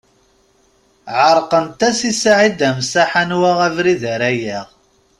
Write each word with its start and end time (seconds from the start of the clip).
Ɛerqent-as 1.25 1.99
i 2.09 2.11
Saɛid 2.21 2.59
Amsaḥ 2.69 3.09
anwa 3.21 3.51
abrid 3.67 4.01
ara 4.13 4.29
yaɣ. 4.43 4.67